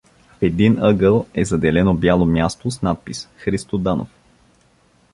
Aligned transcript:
В 0.39 0.41
един 0.41 0.83
ъгъл 0.83 1.25
е 1.33 1.45
заделено 1.45 1.93
бяло 1.93 2.25
място 2.25 2.71
с 2.71 2.81
надпис: 2.81 3.29
Христо 3.37 3.77
Данов. 3.77 4.09